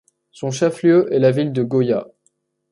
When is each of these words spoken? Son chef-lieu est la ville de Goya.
Son 0.31 0.49
chef-lieu 0.49 1.13
est 1.13 1.19
la 1.19 1.29
ville 1.29 1.53
de 1.53 1.61
Goya. 1.61 2.07